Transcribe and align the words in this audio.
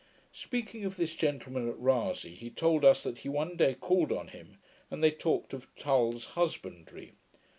Speaking 0.33 0.83
of 0.83 0.97
this 0.97 1.13
gentleman, 1.13 1.69
at 1.69 1.75
Rasay, 1.77 2.33
he 2.33 2.49
told 2.49 2.83
us, 2.83 3.03
that 3.03 3.19
he 3.19 3.29
one 3.29 3.55
day 3.55 3.75
called 3.75 4.11
on 4.11 4.29
him, 4.29 4.57
and 4.89 5.03
they 5.03 5.11
talked 5.11 5.53
of 5.53 5.67
Tull's 5.75 6.25
Husbandry. 6.33 7.11